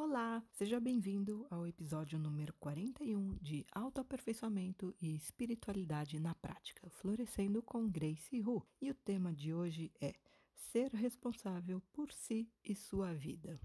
[0.00, 7.84] Olá, seja bem-vindo ao episódio número 41 de Autoaperfeiçoamento e Espiritualidade na Prática, florescendo com
[7.84, 8.64] Grace Hu.
[8.80, 10.14] E o tema de hoje é
[10.54, 13.60] Ser responsável por si e sua vida.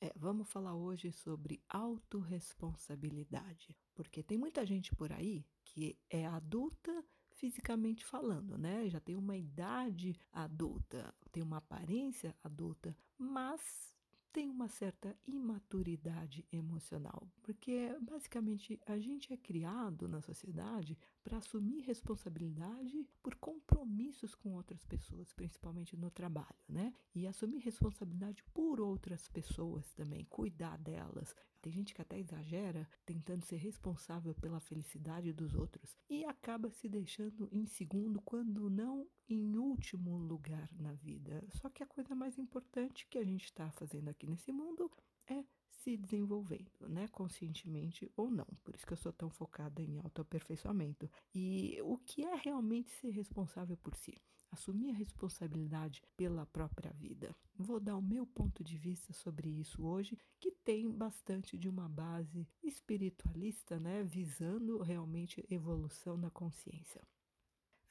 [0.00, 7.04] É, vamos falar hoje sobre autorresponsabilidade, porque tem muita gente por aí que é adulta
[7.34, 8.88] fisicamente falando, né?
[8.88, 13.97] Já tem uma idade adulta, tem uma aparência adulta, mas
[14.32, 20.96] tem uma certa imaturidade emocional, porque basicamente a gente é criado na sociedade
[21.28, 26.94] para assumir responsabilidade por compromissos com outras pessoas, principalmente no trabalho, né?
[27.14, 31.34] E assumir responsabilidade por outras pessoas também, cuidar delas.
[31.60, 36.88] Tem gente que até exagera tentando ser responsável pela felicidade dos outros e acaba se
[36.88, 41.44] deixando em segundo, quando não em último lugar na vida.
[41.50, 44.90] Só que a coisa mais importante que a gente está fazendo aqui nesse mundo
[45.26, 45.44] é
[45.88, 48.46] se desenvolvendo, né, conscientemente ou não.
[48.62, 51.10] Por isso que eu sou tão focada em autoaperfeiçoamento.
[51.34, 54.14] E o que é realmente ser responsável por si?
[54.50, 57.34] Assumir a responsabilidade pela própria vida.
[57.56, 61.88] Vou dar o meu ponto de vista sobre isso hoje, que tem bastante de uma
[61.88, 67.02] base espiritualista, né, visando realmente evolução da consciência.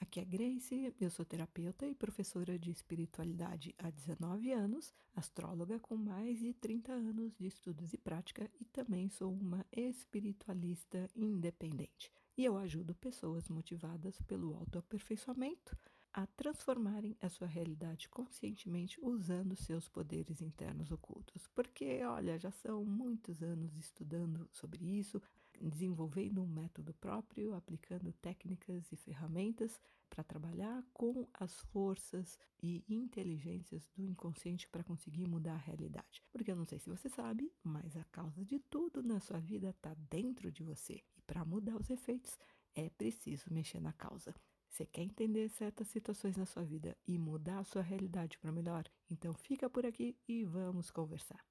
[0.08, 5.97] Aqui é Grace, eu sou terapeuta e professora de espiritualidade há 19 anos, astróloga com
[5.97, 12.09] mais de 30 anos de estudos e prática e também sou uma espiritualista independente.
[12.38, 15.77] E eu ajudo pessoas motivadas pelo autoaperfeiçoamento
[16.14, 21.47] a transformarem a sua realidade conscientemente usando seus poderes internos ocultos.
[21.53, 25.21] Porque, olha, já são muitos anos estudando sobre isso,
[25.61, 33.88] desenvolvendo um método próprio, aplicando técnicas e ferramentas para trabalhar com as forças e inteligências
[33.95, 36.23] do inconsciente para conseguir mudar a realidade.
[36.31, 39.69] Porque eu não sei se você sabe, mas a causa de tudo na sua vida
[39.69, 41.02] está dentro de você.
[41.16, 42.38] E para mudar os efeitos,
[42.75, 44.33] é preciso mexer na causa.
[44.69, 48.86] Você quer entender certas situações na sua vida e mudar a sua realidade para melhor?
[49.10, 51.43] Então fica por aqui e vamos conversar.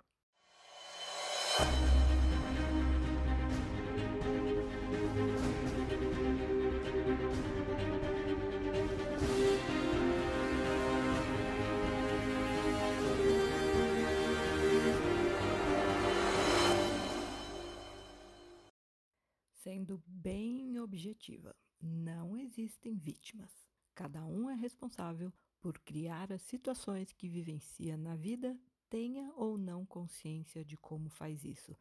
[19.86, 23.52] Sendo bem objetiva, não existem vítimas.
[23.94, 28.58] Cada um é responsável por criar as situações que vivencia na vida,
[28.90, 31.76] tenha ou não consciência de como faz isso.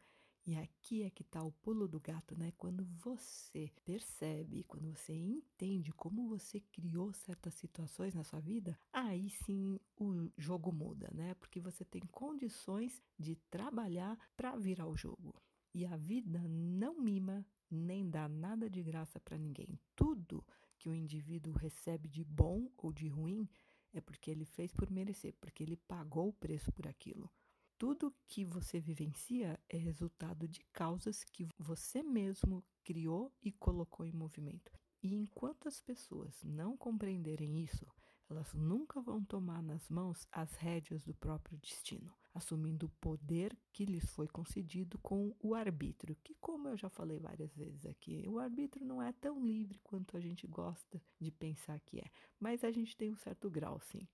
[0.46, 2.52] E aqui é que está o pulo do gato, né?
[2.56, 9.30] Quando você percebe, quando você entende como você criou certas situações na sua vida, aí
[9.30, 11.34] sim o jogo muda, né?
[11.34, 15.34] Porque você tem condições de trabalhar para virar o jogo.
[15.74, 19.78] E a vida não mima nem dá nada de graça para ninguém.
[19.94, 20.44] Tudo
[20.78, 23.48] que o indivíduo recebe de bom ou de ruim
[23.92, 27.30] é porque ele fez por merecer, porque ele pagou o preço por aquilo.
[27.78, 34.12] Tudo que você vivencia é resultado de causas que você mesmo criou e colocou em
[34.12, 34.72] movimento.
[35.02, 37.86] E enquanto as pessoas não compreenderem isso,
[38.28, 43.86] elas nunca vão tomar nas mãos as rédeas do próprio destino, assumindo o poder que
[43.86, 48.38] lhes foi concedido com o arbítrio, que, como eu já falei várias vezes aqui, o
[48.38, 52.04] arbítrio não é tão livre quanto a gente gosta de pensar que é,
[52.38, 54.06] mas a gente tem um certo grau, sim.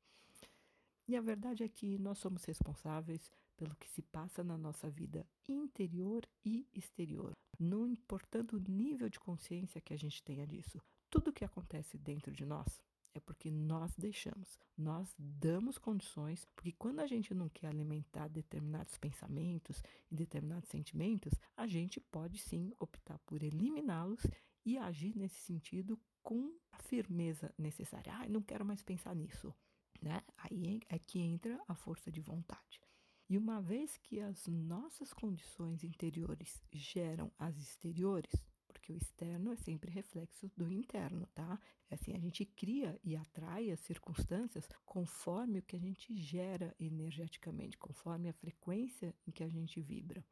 [1.09, 5.27] E a verdade é que nós somos responsáveis pelo que se passa na nossa vida
[5.49, 10.81] interior e exterior, não importando o nível de consciência que a gente tenha disso.
[11.10, 12.81] Tudo que acontece dentro de nós
[13.14, 18.96] é porque nós deixamos, nós damos condições, porque quando a gente não quer alimentar determinados
[18.96, 24.26] pensamentos e determinados sentimentos, a gente pode sim optar por eliminá-los
[24.64, 28.14] e agir nesse sentido com a firmeza necessária.
[28.14, 29.54] Ah, não quero mais pensar nisso.
[30.00, 30.22] Né?
[30.36, 32.80] Aí é que entra a força de vontade.
[33.28, 38.44] E uma vez que as nossas condições interiores geram as exteriores,
[38.82, 41.56] porque o externo é sempre reflexo do interno, tá?
[41.88, 46.74] É assim, a gente cria e atrai as circunstâncias conforme o que a gente gera
[46.80, 50.24] energeticamente, conforme a frequência em que a gente vibra.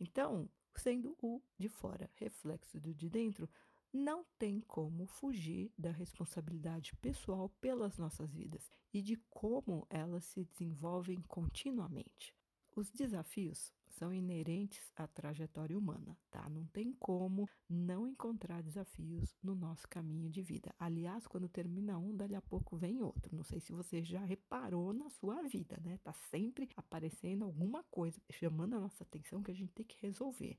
[0.00, 3.50] Então, sendo o de fora reflexo do de dentro,
[3.92, 10.42] não tem como fugir da responsabilidade pessoal pelas nossas vidas e de como elas se
[10.42, 12.34] desenvolvem continuamente.
[12.76, 16.48] Os desafios são inerentes à trajetória humana, tá?
[16.48, 20.74] Não tem como não encontrar desafios no nosso caminho de vida.
[20.76, 23.36] Aliás, quando termina um, dali a pouco vem outro.
[23.36, 25.98] Não sei se você já reparou na sua vida, né?
[25.98, 30.58] Tá sempre aparecendo alguma coisa chamando a nossa atenção que a gente tem que resolver.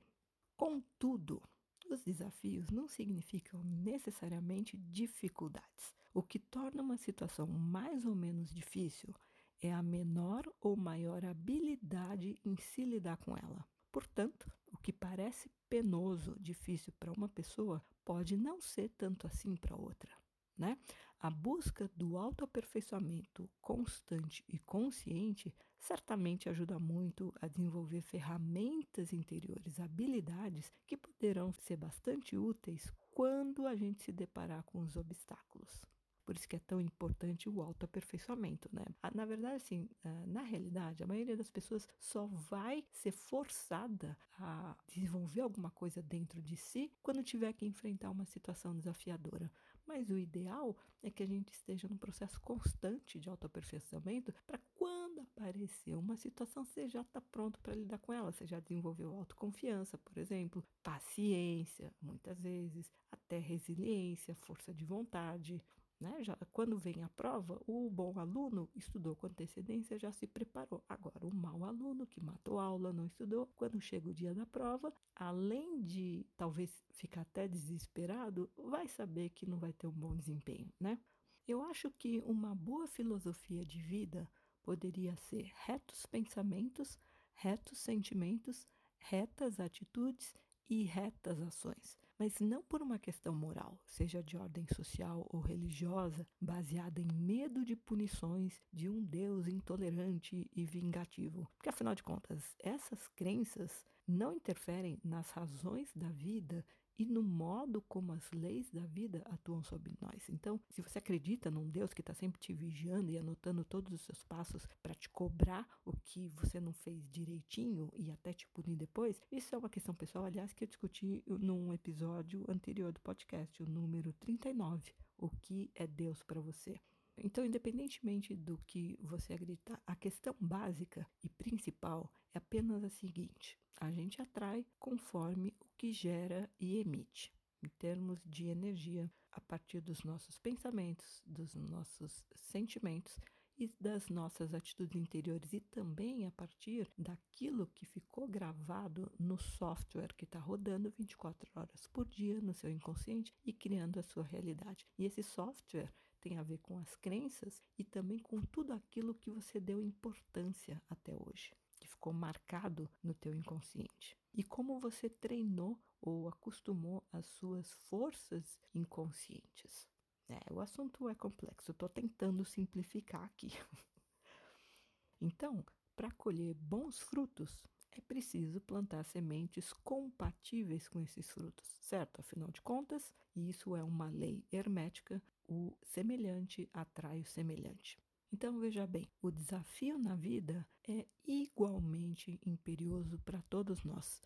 [0.55, 1.43] Contudo,
[1.89, 5.93] os desafios não significam necessariamente dificuldades.
[6.13, 9.13] O que torna uma situação mais ou menos difícil
[9.61, 13.65] é a menor ou maior habilidade em se lidar com ela.
[13.91, 19.75] Portanto, o que parece penoso, difícil para uma pessoa, pode não ser tanto assim para
[19.75, 20.11] outra.
[20.57, 20.77] Né?
[21.19, 30.71] A busca do autoaperfeiçoamento constante e consciente certamente ajuda muito a desenvolver ferramentas interiores, habilidades
[30.85, 35.85] que poderão ser bastante úteis quando a gente se deparar com os obstáculos.
[36.25, 38.83] Por isso que é tão importante o autoaperfeiçoamento, né?
[39.01, 44.17] Ah, na verdade, assim, ah, na realidade, a maioria das pessoas só vai ser forçada
[44.39, 49.51] a desenvolver alguma coisa dentro de si quando tiver que enfrentar uma situação desafiadora.
[49.85, 55.21] Mas o ideal é que a gente esteja num processo constante de autoaperfeiçoamento para quando
[55.21, 58.31] aparecer uma situação, você já está pronto para lidar com ela.
[58.31, 65.61] Você já desenvolveu autoconfiança, por exemplo, paciência, muitas vezes, até resiliência, força de vontade.
[65.99, 66.23] Né?
[66.23, 70.83] Já, quando vem a prova, o bom aluno estudou com antecedência, já se preparou.
[70.89, 74.93] Agora, o mau aluno que matou aula, não estudou, quando chega o dia da prova,
[75.15, 80.71] além de talvez ficar até desesperado, vai saber que não vai ter um bom desempenho,
[80.79, 80.99] né?
[81.47, 84.29] Eu acho que uma boa filosofia de vida
[84.63, 86.99] poderia ser retos pensamentos,
[87.35, 90.35] retos sentimentos, retas atitudes
[90.67, 96.27] e retas ações mas não por uma questão moral, seja de ordem social ou religiosa,
[96.39, 101.49] baseada em medo de punições de um Deus intolerante e vingativo.
[101.57, 106.65] Porque, afinal de contas, essas crenças não interferem nas razões da vida
[106.97, 110.29] e no modo como as leis da vida atuam sobre nós.
[110.29, 114.01] Então, se você acredita num Deus que está sempre te vigiando e anotando todos os
[114.01, 118.75] seus passos para te cobrar o que você não fez direitinho e até te punir
[118.75, 123.61] depois, isso é uma questão pessoal, aliás, que eu discuti num episódio anterior do podcast,
[123.61, 126.79] o número 39, o que é Deus para você.
[127.17, 133.57] Então, independentemente do que você acreditar, a questão básica e principal é apenas a seguinte:
[133.79, 137.33] a gente atrai conforme o que gera e emite,
[137.63, 143.19] em termos de energia, a partir dos nossos pensamentos, dos nossos sentimentos
[143.57, 150.13] e das nossas atitudes interiores e também a partir daquilo que ficou gravado no software
[150.15, 154.85] que está rodando 24 horas por dia no seu inconsciente e criando a sua realidade.
[154.97, 155.93] E esse software
[156.25, 160.81] tem a ver com as crenças e também com tudo aquilo que você deu importância
[160.89, 164.17] até hoje, que ficou marcado no teu inconsciente.
[164.33, 169.87] E como você treinou ou acostumou as suas forças inconscientes.
[170.27, 173.51] É, o assunto é complexo, estou tentando simplificar aqui.
[175.21, 175.63] então,
[175.95, 182.19] para colher bons frutos, é preciso plantar sementes compatíveis com esses frutos, certo?
[182.19, 187.99] Afinal de contas, isso é uma lei hermética o semelhante atrai o semelhante.
[188.31, 194.21] Então veja bem, o desafio na vida é igualmente imperioso para todos nós,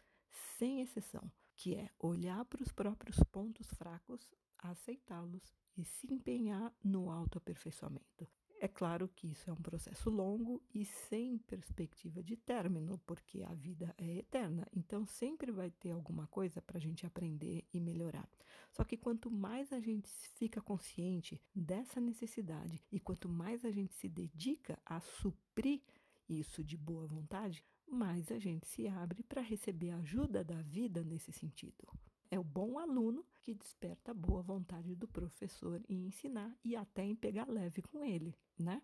[0.58, 4.28] sem exceção, que é olhar para os próprios pontos fracos,
[4.58, 8.28] aceitá-los e se empenhar no autoaperfeiçoamento.
[8.62, 13.54] É claro que isso é um processo longo e sem perspectiva de término, porque a
[13.54, 14.68] vida é eterna.
[14.76, 18.30] Então, sempre vai ter alguma coisa para a gente aprender e melhorar.
[18.74, 23.94] Só que quanto mais a gente fica consciente dessa necessidade e quanto mais a gente
[23.94, 25.82] se dedica a suprir
[26.28, 31.32] isso de boa vontade, mais a gente se abre para receber ajuda da vida nesse
[31.32, 31.88] sentido.
[32.32, 37.04] É o bom aluno que desperta a boa vontade do professor em ensinar e até
[37.04, 38.82] em pegar leve com ele, né?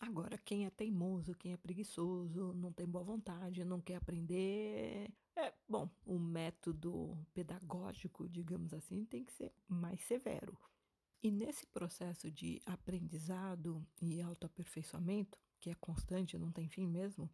[0.00, 5.52] Agora, quem é teimoso, quem é preguiçoso, não tem boa vontade, não quer aprender, é
[5.68, 10.58] bom, o método pedagógico, digamos assim, tem que ser mais severo.
[11.22, 17.28] E nesse processo de aprendizado e autoaperfeiçoamento, que é constante, não tem fim mesmo,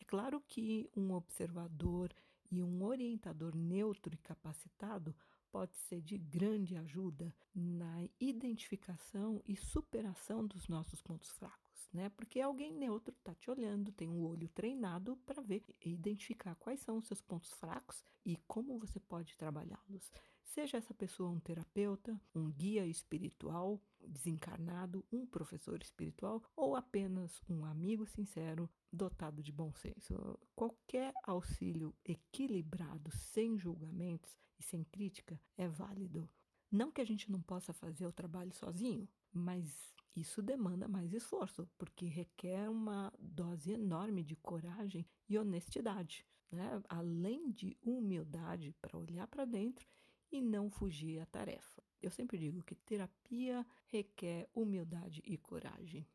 [0.00, 2.14] é claro que um observador
[2.50, 5.14] e um orientador neutro e capacitado
[5.50, 11.67] pode ser de grande ajuda na identificação e superação dos nossos pontos fracos.
[11.92, 12.08] Né?
[12.10, 16.80] Porque alguém neutro está te olhando, tem um olho treinado para ver e identificar quais
[16.80, 20.10] são os seus pontos fracos e como você pode trabalhá-los.
[20.42, 27.64] Seja essa pessoa um terapeuta, um guia espiritual desencarnado, um professor espiritual ou apenas um
[27.64, 30.38] amigo sincero dotado de bom senso.
[30.54, 36.28] Qualquer auxílio equilibrado, sem julgamentos e sem crítica, é válido.
[36.70, 41.68] Não que a gente não possa fazer o trabalho sozinho, mas isso demanda mais esforço,
[41.78, 46.82] porque requer uma dose enorme de coragem e honestidade, né?
[46.88, 49.86] além de humildade para olhar para dentro
[50.30, 51.82] e não fugir à tarefa.
[52.00, 56.06] Eu sempre digo que terapia requer humildade e coragem.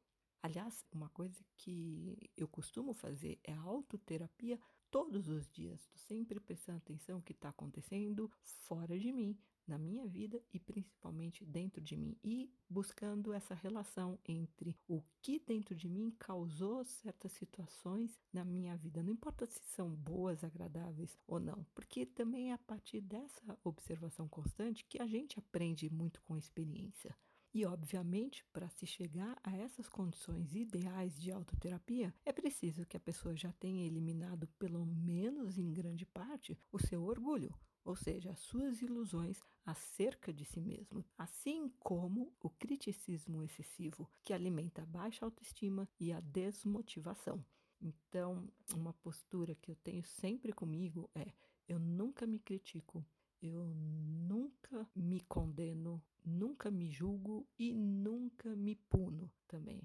[0.41, 4.59] Aliás, uma coisa que eu costumo fazer é autoterapia
[4.91, 5.89] todos os dias.
[5.95, 11.45] Sempre prestando atenção no que está acontecendo fora de mim, na minha vida e principalmente
[11.45, 17.31] dentro de mim e buscando essa relação entre o que dentro de mim causou certas
[17.33, 22.53] situações na minha vida, não importa se são boas, agradáveis ou não, porque também é
[22.53, 27.15] a partir dessa observação constante que a gente aprende muito com a experiência.
[27.53, 32.99] E, obviamente, para se chegar a essas condições ideais de autoterapia, é preciso que a
[32.99, 37.53] pessoa já tenha eliminado, pelo menos em grande parte, o seu orgulho,
[37.83, 44.33] ou seja, as suas ilusões acerca de si mesmo, assim como o criticismo excessivo, que
[44.33, 47.43] alimenta a baixa autoestima e a desmotivação.
[47.81, 51.33] Então, uma postura que eu tenho sempre comigo é:
[51.67, 53.05] eu nunca me critico,
[53.41, 59.81] eu nunca me condeno, nunca me julgo e nunca me puno também.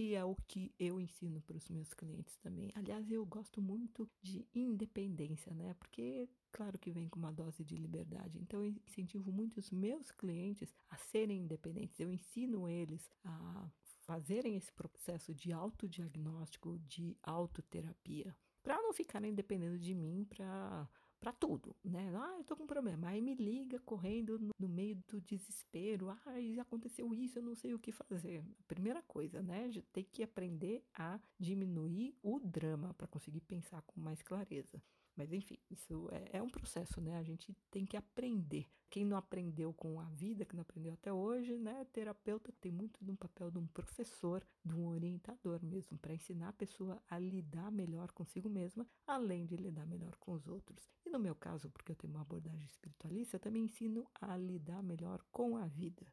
[0.00, 2.72] E é o que eu ensino para os meus clientes também.
[2.74, 5.74] Aliás, eu gosto muito de independência, né?
[5.74, 8.38] Porque, claro que vem com uma dose de liberdade.
[8.38, 12.00] Então, eu incentivo muito os meus clientes a serem independentes.
[12.00, 13.70] Eu ensino eles a
[14.06, 20.88] fazerem esse processo de autodiagnóstico, de autoterapia, para não ficarem dependendo de mim para
[21.20, 22.10] para tudo, né?
[22.16, 23.08] Ah, eu tô com um problema.
[23.08, 26.08] Aí me liga correndo no, no, meio do desespero.
[26.08, 28.42] Ah, aconteceu isso, eu não sei o que fazer.
[28.66, 29.68] Primeira coisa, né?
[29.68, 34.82] De ter que aprender a diminuir o drama para conseguir pensar com mais clareza.
[35.20, 37.18] Mas enfim, isso é, é, um processo, né?
[37.18, 38.66] A gente tem que aprender.
[38.88, 41.84] Quem não aprendeu com a vida, que não aprendeu até hoje, né?
[41.92, 46.48] Terapeuta tem muito de um papel de um professor, de um orientador mesmo, para ensinar
[46.48, 50.90] a pessoa a lidar melhor consigo mesma, além de lidar melhor com os outros.
[51.04, 54.82] E no meu caso, porque eu tenho uma abordagem espiritualista, eu também ensino a lidar
[54.82, 56.10] melhor com a vida.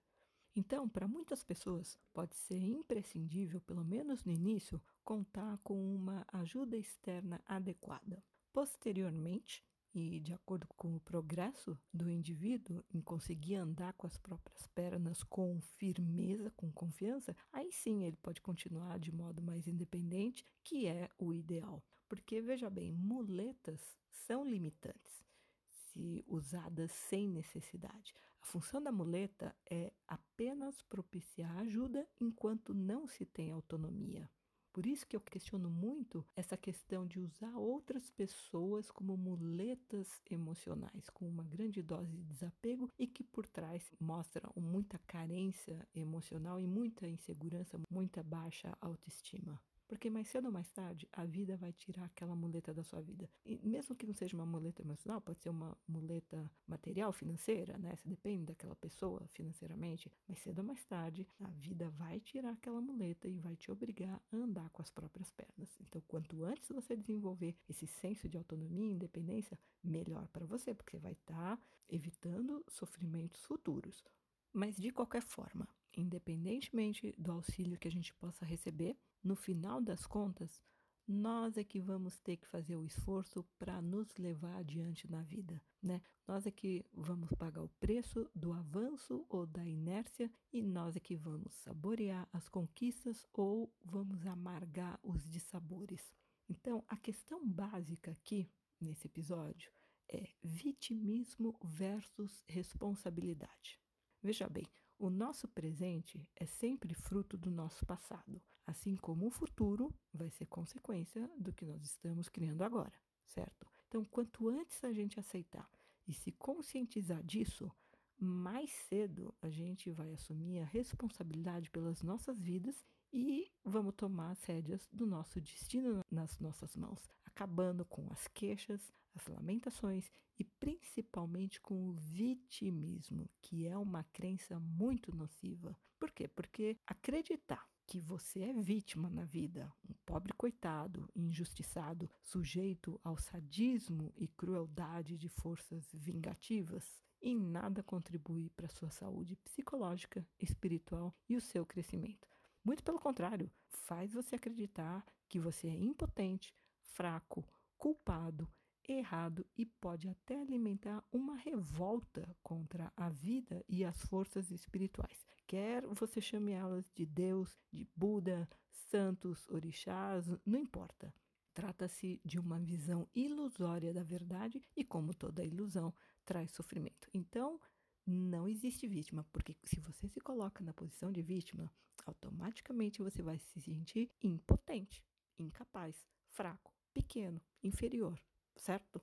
[0.54, 6.76] Então, para muitas pessoas, pode ser imprescindível, pelo menos no início, contar com uma ajuda
[6.76, 8.22] externa adequada.
[8.58, 14.66] Posteriormente, e de acordo com o progresso do indivíduo em conseguir andar com as próprias
[14.66, 20.88] pernas com firmeza, com confiança, aí sim ele pode continuar de modo mais independente, que
[20.88, 21.84] é o ideal.
[22.10, 25.24] Porque veja bem, muletas são limitantes
[25.70, 28.12] se usadas sem necessidade.
[28.42, 34.28] A função da muleta é apenas propiciar ajuda enquanto não se tem autonomia.
[34.77, 41.10] Por isso que eu questiono muito essa questão de usar outras pessoas como muletas emocionais,
[41.10, 46.67] com uma grande dose de desapego e que por trás mostram muita carência emocional e
[46.67, 49.60] muita insegurança, muita baixa autoestima.
[49.88, 53.29] Porque mais cedo ou mais tarde, a vida vai tirar aquela muleta da sua vida.
[53.46, 57.96] E mesmo que não seja uma muleta emocional, pode ser uma muleta material, financeira, né?
[57.96, 60.12] Você depende daquela pessoa financeiramente.
[60.27, 64.22] Mais cedo ou mais tarde, a vida vai tirar aquela muleta e vai te obrigar
[64.32, 65.79] a andar com as próprias pernas.
[65.79, 70.98] Então, quanto antes você desenvolver esse senso de autonomia e independência, melhor para você, porque
[70.98, 74.03] você vai estar tá evitando sofrimentos futuros.
[74.51, 80.05] Mas de qualquer forma, independentemente do auxílio que a gente possa receber, no final das
[80.05, 80.62] contas,
[81.07, 85.62] nós é que vamos ter que fazer o esforço para nos levar adiante na vida,
[85.81, 86.01] né?
[86.27, 91.00] Nós é que vamos pagar o preço do avanço ou da inércia e nós é
[91.00, 96.13] que vamos saborear as conquistas ou vamos amargar os dissabores.
[96.50, 99.71] Então, a questão básica aqui nesse episódio
[100.09, 103.79] é vitimismo versus responsabilidade.
[104.21, 104.67] Veja bem,
[105.00, 110.45] o nosso presente é sempre fruto do nosso passado, assim como o futuro vai ser
[110.45, 112.93] consequência do que nós estamos criando agora,
[113.25, 113.65] certo?
[113.88, 115.67] Então, quanto antes a gente aceitar
[116.05, 117.71] e se conscientizar disso,
[118.19, 124.43] mais cedo a gente vai assumir a responsabilidade pelas nossas vidas e vamos tomar as
[124.43, 131.62] rédeas do nosso destino nas nossas mãos, acabando com as queixas, as lamentações e principalmente
[131.62, 135.75] com o vitimismo, que é uma crença muito nociva.
[135.97, 136.27] Por quê?
[136.27, 144.13] Porque acreditar que você é vítima na vida, um pobre coitado, injustiçado, sujeito ao sadismo
[144.17, 151.41] e crueldade de forças vingativas, e nada contribui para sua saúde psicológica, espiritual e o
[151.41, 152.27] seu crescimento.
[152.63, 158.48] Muito pelo contrário, faz você acreditar que você é impotente, fraco, culpado,
[158.86, 165.25] errado e pode até alimentar uma revolta contra a vida e as forças espirituais.
[165.48, 171.13] Quer você chame elas de Deus, de Buda, santos, orixás, não importa.
[171.54, 177.10] Trata-se de uma visão ilusória da verdade e, como toda ilusão, traz sofrimento.
[177.13, 177.60] Então,
[178.06, 181.72] não existe vítima, porque se você se coloca na posição de vítima,
[182.06, 185.04] automaticamente você vai se sentir impotente,
[185.39, 188.22] incapaz, fraco, pequeno, inferior
[188.58, 189.01] certo?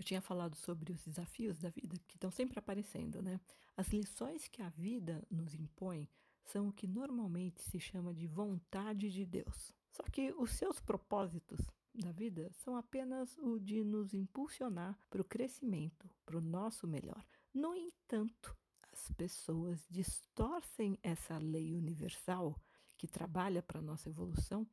[0.00, 3.38] Eu tinha falado sobre os desafios da vida que estão sempre aparecendo, né?
[3.76, 6.08] As lições que a vida nos impõe
[6.42, 9.74] são o que normalmente se chama de vontade de Deus.
[9.90, 11.60] Só que os seus propósitos
[11.94, 17.22] da vida são apenas o de nos impulsionar para o crescimento, para o nosso melhor.
[17.52, 18.56] No entanto,
[18.90, 22.58] as pessoas distorcem essa lei universal
[22.96, 24.66] que trabalha para a nossa evolução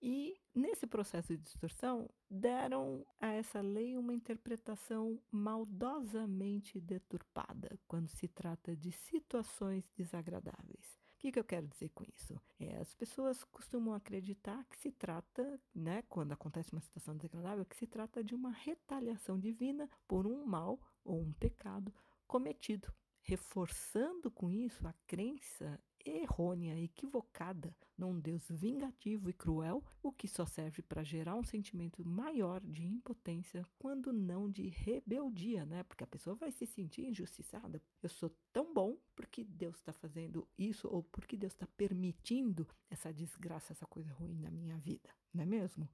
[0.00, 8.28] e nesse processo de distorção, deram a essa lei uma interpretação maldosamente deturpada quando se
[8.28, 10.98] trata de situações desagradáveis.
[11.14, 12.40] O que, que eu quero dizer com isso?
[12.60, 17.76] É, as pessoas costumam acreditar que se trata, né, quando acontece uma situação desagradável, que
[17.76, 21.92] se trata de uma retaliação divina por um mal ou um pecado
[22.24, 30.28] cometido, reforçando com isso a crença errônea, equivocada num Deus vingativo e cruel, o que
[30.28, 35.82] só serve para gerar um sentimento maior de impotência, quando não de rebeldia, né?
[35.82, 37.82] Porque a pessoa vai se sentir injustiçada.
[38.02, 43.12] Eu sou tão bom porque Deus está fazendo isso ou porque Deus está permitindo essa
[43.12, 45.88] desgraça, essa coisa ruim na minha vida, não é mesmo?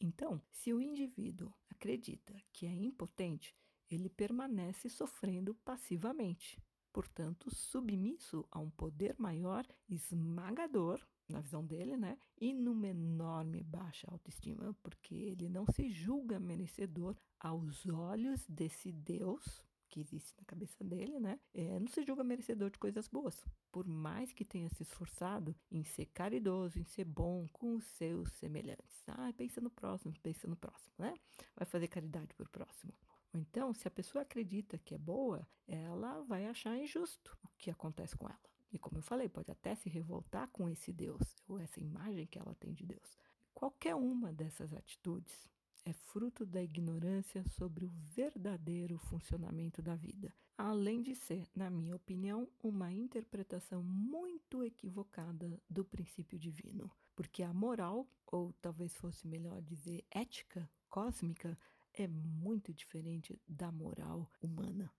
[0.00, 3.54] Então, se o indivíduo acredita que é impotente,
[3.90, 6.58] ele permanece sofrendo passivamente
[6.92, 12.18] portanto, submisso a um poder maior, esmagador, na visão dele, né?
[12.40, 19.64] E numa enorme baixa autoestima, porque ele não se julga merecedor aos olhos desse Deus
[19.90, 21.38] que existe na cabeça dele, né?
[21.52, 23.44] É, não se julga merecedor de coisas boas.
[23.72, 28.30] Por mais que tenha se esforçado em ser caridoso, em ser bom com os seus
[28.34, 29.02] semelhantes.
[29.08, 31.12] Ah, pensa no próximo, pensa no próximo, né?
[31.56, 32.92] Vai fazer caridade por próximo.
[33.32, 37.70] Ou então, se a pessoa acredita que é boa, ela vai achar injusto o que
[37.70, 38.50] acontece com ela.
[38.72, 42.38] E como eu falei, pode até se revoltar com esse Deus, ou essa imagem que
[42.38, 43.16] ela tem de Deus.
[43.52, 45.48] Qualquer uma dessas atitudes
[45.84, 51.96] é fruto da ignorância sobre o verdadeiro funcionamento da vida, além de ser, na minha
[51.96, 56.90] opinião, uma interpretação muito equivocada do princípio divino.
[57.16, 61.58] Porque a moral, ou talvez fosse melhor dizer ética cósmica,
[61.94, 64.92] é muito diferente da moral humana.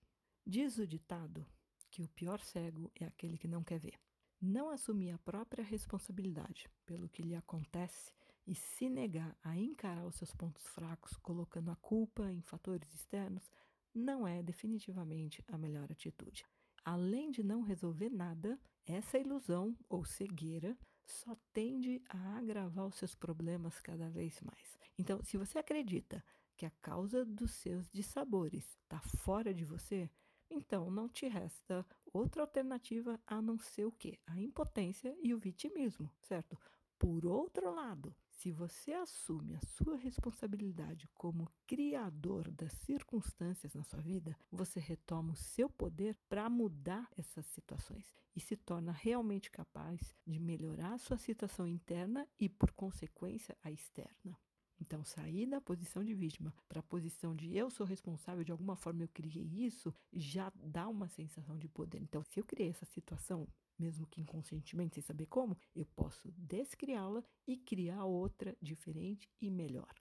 [0.46, 1.46] Diz o ditado
[1.92, 4.00] que o pior cego é aquele que não quer ver.
[4.42, 8.14] Não assumir a própria responsabilidade pelo que lhe acontece
[8.48, 13.52] e se negar a encarar os seus pontos fracos, colocando a culpa em fatores externos,
[13.94, 16.46] não é definitivamente a melhor atitude.
[16.84, 20.76] Além de não resolver nada, essa ilusão ou cegueira
[21.06, 24.78] só tende a agravar os seus problemas cada vez mais.
[24.98, 26.24] Então, se você acredita
[26.56, 30.10] que a causa dos seus dissabores está fora de você,
[30.50, 34.20] então não te resta outra alternativa a não ser o quê?
[34.28, 36.58] A impotência e o vitimismo, certo?
[37.00, 44.02] Por outro lado, se você assume a sua responsabilidade como criador das circunstâncias na sua
[44.02, 50.16] vida, você retoma o seu poder para mudar essas situações e se torna realmente capaz
[50.28, 54.38] de melhorar a sua situação interna e, por consequência, a externa.
[54.82, 58.76] Então, sair da posição de vítima para a posição de eu sou responsável, de alguma
[58.76, 62.02] forma eu criei isso, já dá uma sensação de poder.
[62.02, 67.24] Então, se eu criei essa situação, mesmo que inconscientemente, sem saber como, eu posso descriá-la
[67.48, 69.94] e criar outra diferente e melhor.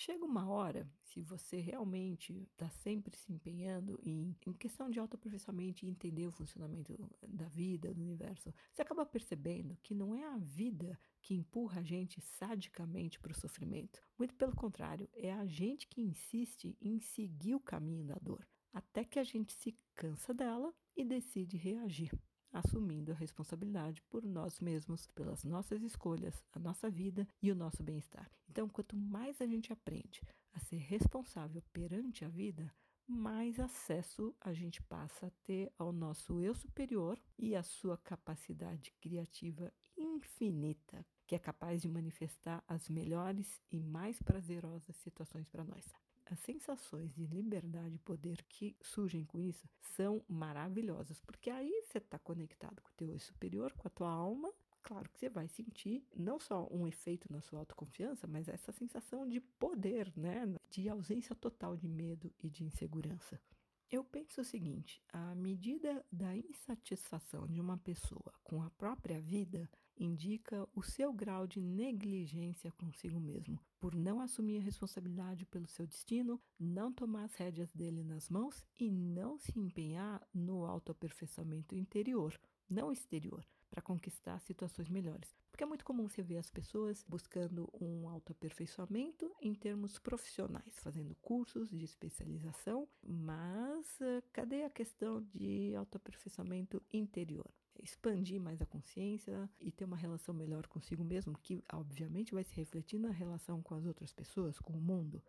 [0.00, 5.84] Chega uma hora, se você realmente está sempre se empenhando em, em questão de autoaperfeiçoamento
[5.84, 10.38] e entender o funcionamento da vida, do universo, você acaba percebendo que não é a
[10.38, 14.00] vida que empurra a gente sadicamente para o sofrimento.
[14.16, 19.04] Muito pelo contrário, é a gente que insiste em seguir o caminho da dor, até
[19.04, 22.12] que a gente se cansa dela e decide reagir
[22.52, 27.82] assumindo a responsabilidade por nós mesmos, pelas nossas escolhas, a nossa vida e o nosso
[27.82, 28.30] bem-estar.
[28.48, 30.20] Então, quanto mais a gente aprende
[30.52, 32.72] a ser responsável perante a vida,
[33.06, 38.92] mais acesso a gente passa a ter ao nosso eu superior e à sua capacidade
[39.00, 45.84] criativa infinita que é capaz de manifestar as melhores e mais prazerosas situações para nós.
[46.24, 51.98] As sensações de liberdade e poder que surgem com isso são maravilhosas, porque aí você
[51.98, 54.52] está conectado com o teu eu superior, com a tua alma.
[54.82, 59.28] Claro que você vai sentir não só um efeito na sua autoconfiança, mas essa sensação
[59.28, 60.46] de poder, né?
[60.70, 63.40] De ausência total de medo e de insegurança.
[63.90, 69.68] Eu penso o seguinte: à medida da insatisfação de uma pessoa com a própria vida,
[69.98, 75.86] indica o seu grau de negligência consigo mesmo, por não assumir a responsabilidade pelo seu
[75.86, 82.38] destino, não tomar as rédeas dele nas mãos e não se empenhar no autoaperfeiçoamento interior,
[82.68, 85.34] não exterior, para conquistar situações melhores.
[85.50, 91.16] Porque é muito comum você ver as pessoas buscando um autoaperfeiçoamento em termos profissionais, fazendo
[91.16, 97.52] cursos de especialização, mas uh, cadê a questão de autoaperfeiçoamento interior?
[97.82, 102.54] Expandir mais a consciência e ter uma relação melhor consigo mesmo, que obviamente vai se
[102.54, 105.22] refletir na relação com as outras pessoas, com o mundo.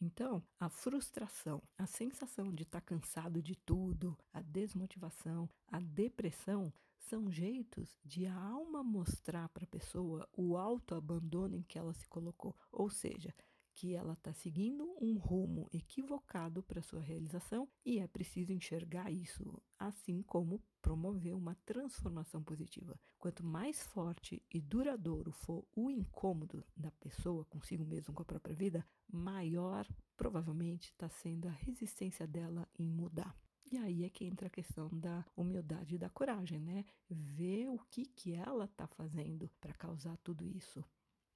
[0.00, 6.72] Então, a frustração, a sensação de estar tá cansado de tudo, a desmotivação, a depressão
[6.98, 12.06] são jeitos de a alma mostrar para a pessoa o autoabandono em que ela se
[12.08, 12.54] colocou.
[12.70, 13.34] Ou seja,
[13.76, 19.62] que ela está seguindo um rumo equivocado para sua realização e é preciso enxergar isso,
[19.78, 22.98] assim como promover uma transformação positiva.
[23.18, 28.54] Quanto mais forte e duradouro for o incômodo da pessoa consigo mesmo, com a própria
[28.54, 29.86] vida, maior
[30.16, 33.36] provavelmente está sendo a resistência dela em mudar.
[33.70, 36.84] E aí é que entra a questão da humildade e da coragem, né?
[37.10, 40.82] Ver o que, que ela está fazendo para causar tudo isso.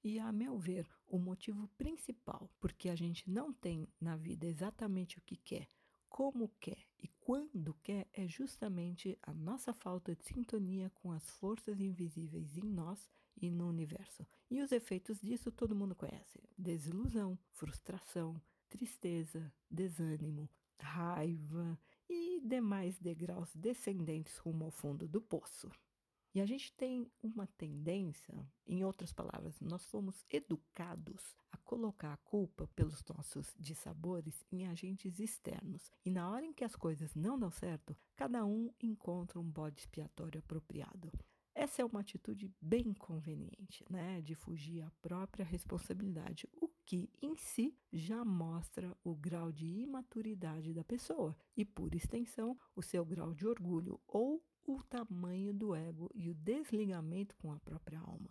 [0.03, 5.19] E, a meu ver, o motivo principal porque a gente não tem na vida exatamente
[5.19, 5.67] o que quer,
[6.09, 11.79] como quer e quando quer é justamente a nossa falta de sintonia com as forças
[11.79, 13.07] invisíveis em nós
[13.39, 14.25] e no universo.
[14.49, 23.55] E os efeitos disso todo mundo conhece: desilusão, frustração, tristeza, desânimo, raiva e demais degraus
[23.55, 25.71] descendentes rumo ao fundo do poço.
[26.33, 32.17] E a gente tem uma tendência, em outras palavras, nós somos educados a colocar a
[32.17, 35.91] culpa pelos nossos dissabores em agentes externos.
[36.05, 39.79] E na hora em que as coisas não dão certo, cada um encontra um bode
[39.79, 41.11] expiatório apropriado.
[41.53, 47.35] Essa é uma atitude bem conveniente, né, de fugir à própria responsabilidade, o que em
[47.35, 53.33] si já mostra o grau de imaturidade da pessoa e, por extensão, o seu grau
[53.33, 58.29] de orgulho ou o tamanho do ego e o desligamento com a própria alma.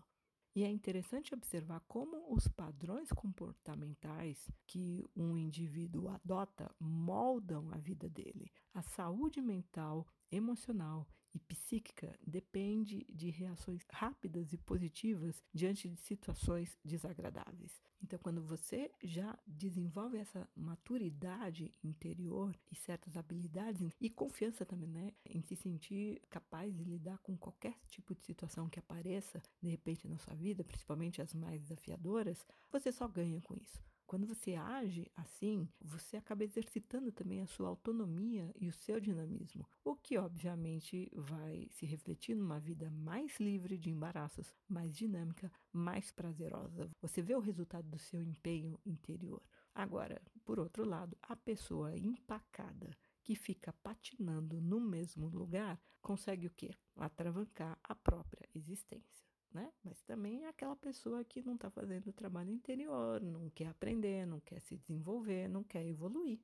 [0.55, 8.09] E é interessante observar como os padrões comportamentais que um indivíduo adota moldam a vida
[8.09, 8.51] dele.
[8.75, 16.77] A saúde mental, emocional e psíquica depende de reações rápidas e positivas diante de situações
[16.85, 17.81] desagradáveis.
[18.11, 25.13] Então, quando você já desenvolve essa maturidade interior e certas habilidades e confiança também, né,
[25.25, 30.09] em se sentir capaz de lidar com qualquer tipo de situação que apareça de repente
[30.09, 33.90] na sua vida, principalmente as mais desafiadoras, você só ganha com isso.
[34.11, 39.65] Quando você age assim, você acaba exercitando também a sua autonomia e o seu dinamismo,
[39.85, 46.11] o que obviamente vai se refletir numa vida mais livre de embaraços, mais dinâmica, mais
[46.11, 46.91] prazerosa.
[47.01, 49.41] Você vê o resultado do seu empenho interior.
[49.73, 52.91] Agora, por outro lado, a pessoa empacada
[53.23, 56.73] que fica patinando no mesmo lugar consegue o quê?
[56.97, 59.73] Atravancar a própria existência né?
[59.85, 64.27] Mas também é aquela pessoa que não está fazendo o trabalho interior, não quer aprender,
[64.27, 66.41] não quer se desenvolver, não quer evoluir.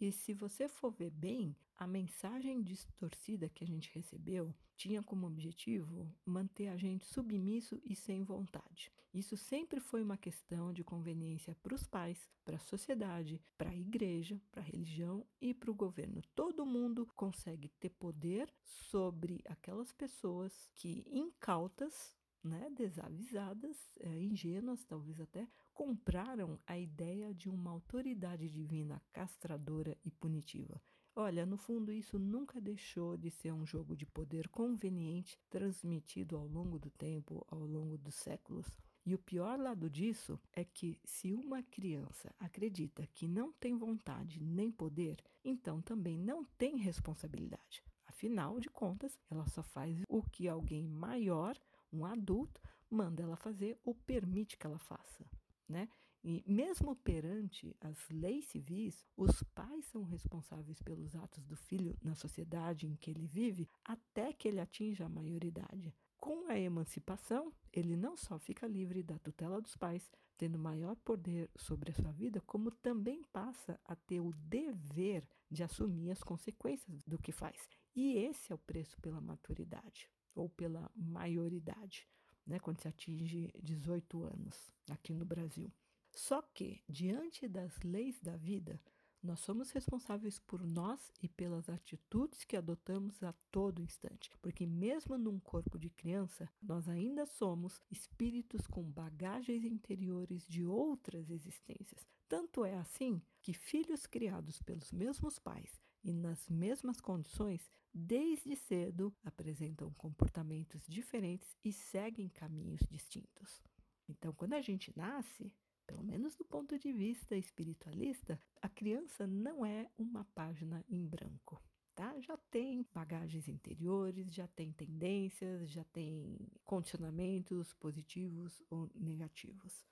[0.00, 5.26] E se você for ver bem, a mensagem distorcida que a gente recebeu tinha como
[5.26, 8.92] objetivo manter a gente submisso e sem vontade.
[9.12, 13.74] Isso sempre foi uma questão de conveniência para os pais, para a sociedade, para a
[13.74, 16.22] igreja, para a religião e para o governo.
[16.34, 25.20] Todo mundo consegue ter poder sobre aquelas pessoas que, incautas, né, desavisadas, é, ingênuas talvez
[25.20, 30.80] até, compraram a ideia de uma autoridade divina castradora e punitiva.
[31.14, 36.46] Olha, no fundo, isso nunca deixou de ser um jogo de poder conveniente transmitido ao
[36.46, 38.66] longo do tempo, ao longo dos séculos.
[39.04, 44.40] E o pior lado disso é que, se uma criança acredita que não tem vontade
[44.40, 47.82] nem poder, então também não tem responsabilidade.
[48.06, 51.58] Afinal de contas, ela só faz o que alguém maior
[51.92, 55.24] um adulto manda ela fazer ou permite que ela faça,
[55.68, 55.88] né?
[56.24, 62.14] E mesmo perante as leis civis, os pais são responsáveis pelos atos do filho na
[62.14, 65.94] sociedade em que ele vive até que ele atinja a maioridade.
[66.18, 71.48] Com a emancipação, ele não só fica livre da tutela dos pais, tendo maior poder
[71.56, 77.04] sobre a sua vida, como também passa a ter o dever de assumir as consequências
[77.04, 77.68] do que faz.
[77.94, 82.06] E esse é o preço pela maturidade ou pela maioridade,
[82.46, 85.72] né, quando se atinge 18 anos aqui no Brasil.
[86.14, 88.80] Só que, diante das leis da vida,
[89.22, 95.18] nós somos responsáveis por nós e pelas atitudes que adotamos a todo instante, porque mesmo
[95.18, 102.06] num corpo de criança, nós ainda somos espíritos com bagagens interiores de outras existências.
[102.28, 109.10] Tanto é assim que filhos criados pelos mesmos pais e nas mesmas condições, desde cedo
[109.24, 113.62] apresentam comportamentos diferentes e seguem caminhos distintos.
[114.06, 115.50] Então, quando a gente nasce,
[115.86, 121.58] pelo menos do ponto de vista espiritualista, a criança não é uma página em branco.
[121.94, 122.20] Tá?
[122.20, 129.86] Já tem bagagens interiores, já tem tendências, já tem condicionamentos positivos ou negativos.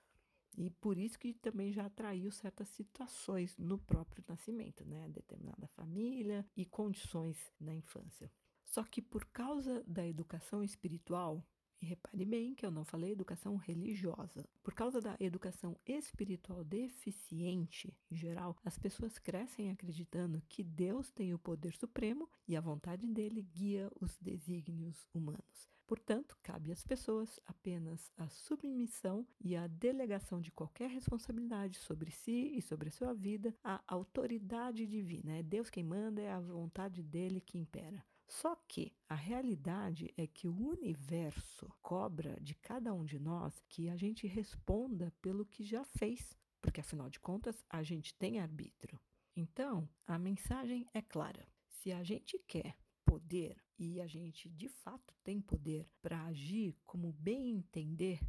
[0.57, 5.07] E por isso que também já atraiu certas situações no próprio nascimento, né?
[5.09, 8.31] Determinada família e condições na infância.
[8.65, 11.45] Só que por causa da educação espiritual,
[11.79, 14.49] e repare bem que eu não falei educação religiosa.
[14.63, 21.35] Por causa da educação espiritual deficiente, em geral, as pessoas crescem acreditando que Deus tem
[21.35, 25.76] o poder supremo e a vontade dele guia os desígnios humanos.
[25.87, 32.57] Portanto, cabe às pessoas apenas a submissão e a delegação de qualquer responsabilidade sobre si
[32.57, 35.37] e sobre a sua vida à autoridade divina.
[35.37, 38.05] É Deus quem manda, é a vontade dele que impera.
[38.27, 43.89] Só que a realidade é que o universo cobra de cada um de nós que
[43.89, 48.99] a gente responda pelo que já fez, porque afinal de contas a gente tem arbítrio.
[49.33, 51.47] Então, a mensagem é clara.
[51.69, 52.75] Se a gente quer
[53.07, 58.19] poder e a gente de fato tem poder para agir como bem entender,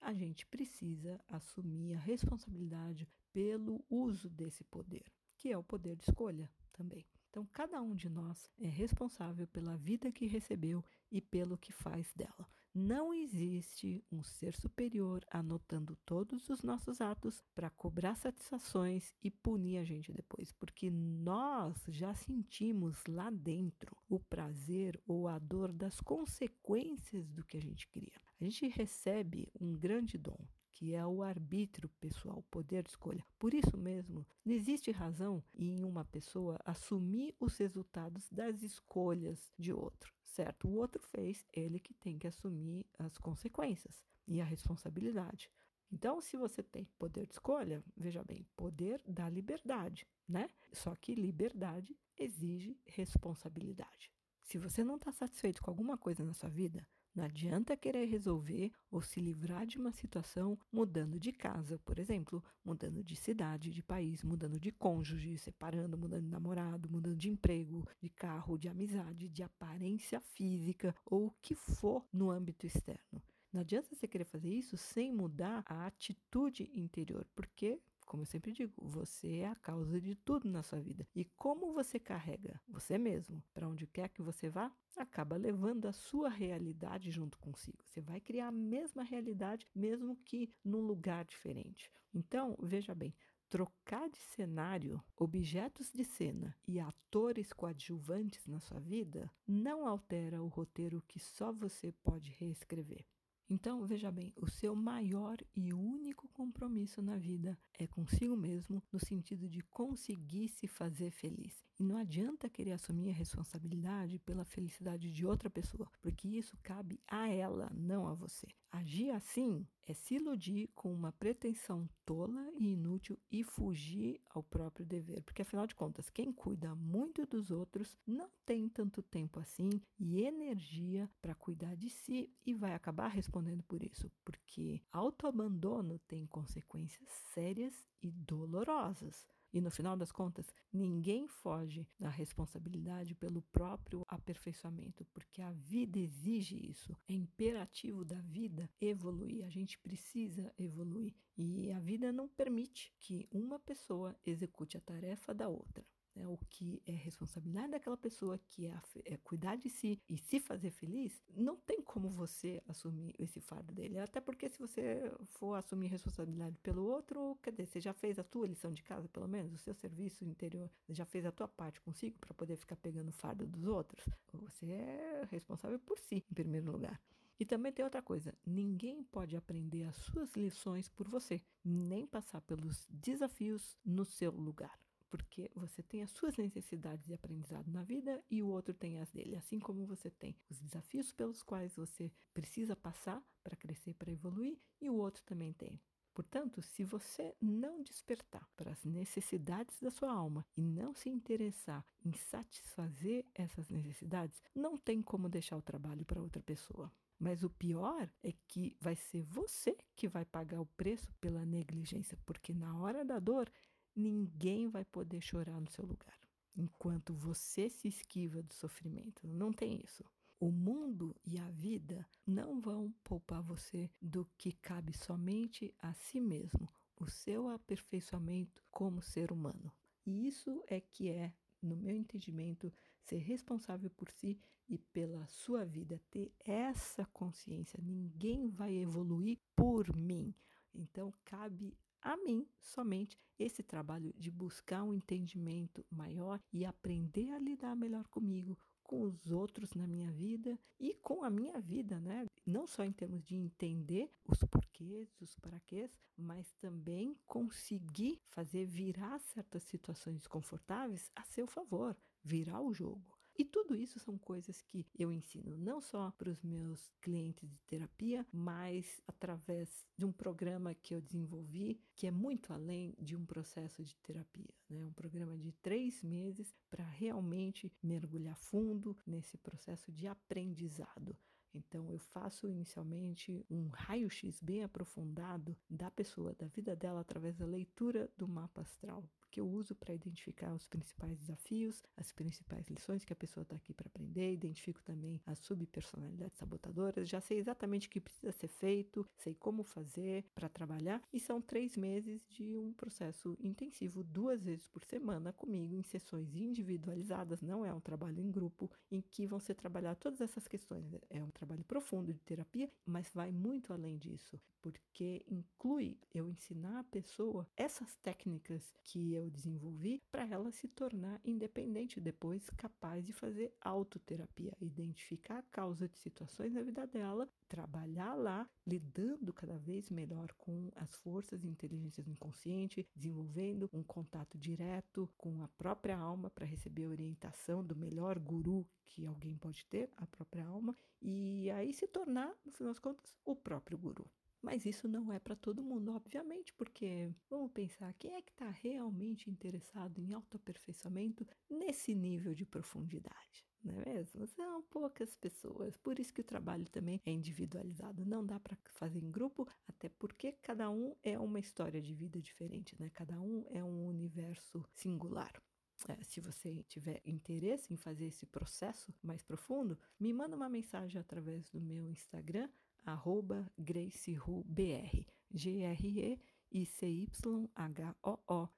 [0.00, 5.04] a gente precisa assumir a responsabilidade pelo uso desse poder,
[5.36, 7.04] que é o poder de escolha também.
[7.28, 12.12] Então, cada um de nós é responsável pela vida que recebeu e pelo que faz
[12.14, 12.48] dela.
[12.74, 19.78] Não existe um ser superior anotando todos os nossos atos para cobrar satisfações e punir
[19.78, 26.00] a gente depois, porque nós já sentimos lá dentro o prazer ou a dor das
[26.00, 28.12] consequências do que a gente cria.
[28.40, 30.38] A gente recebe um grande dom,
[30.78, 33.26] que é o arbítrio pessoal, o poder de escolha.
[33.36, 39.72] Por isso mesmo, não existe razão em uma pessoa assumir os resultados das escolhas de
[39.72, 40.68] outro, certo?
[40.68, 45.50] O outro fez, ele que tem que assumir as consequências e a responsabilidade.
[45.90, 50.48] Então, se você tem poder de escolha, veja bem, poder dá liberdade, né?
[50.72, 54.12] Só que liberdade exige responsabilidade.
[54.44, 56.86] Se você não está satisfeito com alguma coisa na sua vida,
[57.18, 62.40] não adianta querer resolver ou se livrar de uma situação mudando de casa, por exemplo,
[62.64, 67.84] mudando de cidade, de país, mudando de cônjuge, separando, mudando de namorado, mudando de emprego,
[68.00, 73.20] de carro, de amizade, de aparência física ou o que for no âmbito externo.
[73.52, 78.50] Não adianta você querer fazer isso sem mudar a atitude interior, porque como eu sempre
[78.52, 81.06] digo, você é a causa de tudo na sua vida.
[81.14, 85.92] E como você carrega você mesmo para onde quer que você vá, acaba levando a
[85.92, 87.84] sua realidade junto consigo.
[87.84, 91.92] Você vai criar a mesma realidade, mesmo que num lugar diferente.
[92.14, 93.14] Então, veja bem,
[93.50, 100.48] trocar de cenário, objetos de cena e atores coadjuvantes na sua vida não altera o
[100.48, 103.04] roteiro que só você pode reescrever.
[103.50, 109.00] Então, veja bem, o seu maior e único compromisso na vida é consigo mesmo, no
[109.00, 111.64] sentido de conseguir se fazer feliz.
[111.78, 117.00] E não adianta querer assumir a responsabilidade pela felicidade de outra pessoa, porque isso cabe
[117.08, 118.48] a ela, não a você.
[118.70, 124.84] Agir assim é se iludir com uma pretensão tola e inútil e fugir ao próprio
[124.84, 129.80] dever, porque afinal de contas, quem cuida muito dos outros não tem tanto tempo assim
[129.98, 136.26] e energia para cuidar de si e vai acabar respondendo por isso, porque autoabandono tem
[136.26, 139.26] consequências sérias e dolorosas.
[139.52, 145.98] E no final das contas, ninguém foge da responsabilidade pelo próprio aperfeiçoamento, porque a vida
[145.98, 146.96] exige isso.
[147.08, 149.44] É imperativo da vida evoluir.
[149.44, 151.14] A gente precisa evoluir.
[151.36, 155.84] E a vida não permite que uma pessoa execute a tarefa da outra
[156.18, 160.40] né, o que é responsabilidade daquela pessoa, que é, é, cuidar de si e se
[160.40, 163.98] fazer feliz, não tem como você assumir esse fardo dele.
[163.98, 168.24] Até porque se você for assumir responsabilidade pelo outro, quer dizer, você já fez a
[168.24, 171.80] tua lição de casa, pelo menos, o seu serviço interior, já fez a tua parte
[171.80, 174.04] consigo para poder ficar pegando o fardo dos outros.
[174.32, 177.00] Você é responsável por si, em primeiro lugar.
[177.40, 182.40] E também tem outra coisa: ninguém pode aprender as suas lições por você, nem passar
[182.40, 184.76] pelos desafios no seu lugar.
[185.10, 189.10] Porque você tem as suas necessidades de aprendizado na vida e o outro tem as
[189.10, 189.36] dele.
[189.36, 194.58] Assim como você tem os desafios pelos quais você precisa passar para crescer, para evoluir,
[194.80, 195.80] e o outro também tem.
[196.18, 201.86] Portanto, se você não despertar para as necessidades da sua alma e não se interessar
[202.04, 206.92] em satisfazer essas necessidades, não tem como deixar o trabalho para outra pessoa.
[207.20, 212.18] Mas o pior é que vai ser você que vai pagar o preço pela negligência,
[212.26, 213.48] porque na hora da dor,
[213.98, 216.18] ninguém vai poder chorar no seu lugar.
[216.56, 220.04] Enquanto você se esquiva do sofrimento, não tem isso.
[220.40, 226.20] O mundo e a vida não vão poupar você do que cabe somente a si
[226.20, 229.72] mesmo, o seu aperfeiçoamento como ser humano.
[230.06, 235.64] E isso é que é, no meu entendimento, ser responsável por si e pela sua
[235.64, 237.80] vida, ter essa consciência.
[237.82, 240.34] Ninguém vai evoluir por mim.
[240.74, 247.38] Então, cabe a mim somente esse trabalho de buscar um entendimento maior e aprender a
[247.38, 252.26] lidar melhor comigo, com os outros na minha vida e com a minha vida, né?
[252.46, 259.18] Não só em termos de entender os porquês, os paraquês, mas também conseguir fazer virar
[259.20, 263.17] certas situações desconfortáveis a seu favor, virar o jogo.
[263.38, 267.60] E tudo isso são coisas que eu ensino não só para os meus clientes de
[267.60, 273.24] terapia, mas através de um programa que eu desenvolvi, que é muito além de um
[273.24, 274.52] processo de terapia.
[274.68, 274.84] Né?
[274.84, 281.16] Um programa de três meses para realmente mergulhar fundo nesse processo de aprendizado.
[281.54, 287.46] Então, eu faço inicialmente um raio-x bem aprofundado da pessoa, da vida dela, através da
[287.46, 293.04] leitura do mapa astral que eu uso para identificar os principais desafios, as principais lições
[293.04, 294.32] que a pessoa está aqui para aprender.
[294.32, 297.08] Identifico também as subpersonalidades sabotadoras.
[297.08, 301.00] Já sei exatamente o que precisa ser feito, sei como fazer para trabalhar.
[301.12, 306.34] E são três meses de um processo intensivo, duas vezes por semana comigo, em sessões
[306.34, 307.40] individualizadas.
[307.40, 310.84] Não é um trabalho em grupo, em que vão ser trabalhar todas essas questões.
[311.08, 316.80] É um trabalho profundo de terapia, mas vai muito além disso porque inclui eu ensinar
[316.80, 323.12] a pessoa essas técnicas que eu desenvolvi para ela se tornar independente depois, capaz de
[323.12, 329.90] fazer autoterapia, identificar a causa de situações na vida dela, trabalhar lá, lidando cada vez
[329.90, 335.96] melhor com as forças e inteligências do inconsciente, desenvolvendo um contato direto com a própria
[335.96, 340.76] alma para receber a orientação do melhor guru que alguém pode ter, a própria alma,
[341.00, 344.10] e aí se tornar, no final das contas, o próprio guru.
[344.50, 348.48] Mas isso não é para todo mundo, obviamente, porque vamos pensar, quem é que está
[348.48, 353.46] realmente interessado em autoaperfeiçoamento nesse nível de profundidade?
[353.62, 354.26] Não é mesmo?
[354.26, 355.76] São poucas pessoas.
[355.76, 358.06] Por isso que o trabalho também é individualizado.
[358.06, 362.18] Não dá para fazer em grupo, até porque cada um é uma história de vida
[362.18, 362.88] diferente, né?
[362.94, 365.42] Cada um é um universo singular.
[365.86, 370.98] É, se você tiver interesse em fazer esse processo mais profundo, me manda uma mensagem
[370.98, 372.48] através do meu Instagram,
[372.84, 376.18] arroba GraceRuBR, G-R-E-I-C-Y-H-O-O,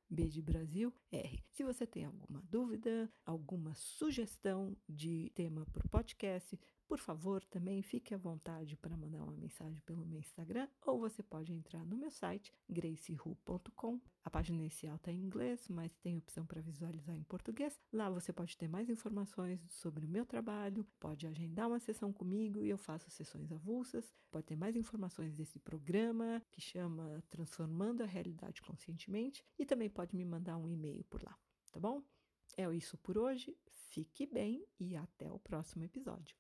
[0.09, 1.45] B de Brasil, R.
[1.51, 6.59] Se você tem alguma dúvida, alguma sugestão de tema para o podcast,
[6.91, 11.23] por favor, também fique à vontade para mandar uma mensagem pelo meu Instagram ou você
[11.23, 14.01] pode entrar no meu site gracehu.com.
[14.25, 17.79] A página inicial está em inglês, mas tem opção para visualizar em português.
[17.93, 22.65] Lá você pode ter mais informações sobre o meu trabalho, pode agendar uma sessão comigo
[22.65, 24.13] e eu faço sessões avulsas.
[24.29, 30.17] Pode ter mais informações desse programa que chama Transformando a Realidade Conscientemente e também pode
[30.17, 31.39] me mandar um e-mail por lá,
[31.71, 32.03] tá bom?
[32.57, 33.57] É isso por hoje.
[33.69, 36.40] Fique bem e até o próximo episódio.